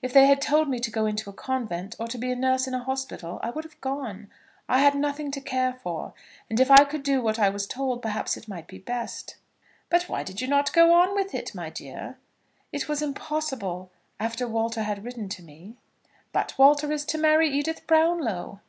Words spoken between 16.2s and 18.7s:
"But Walter is to marry Edith Brownlow."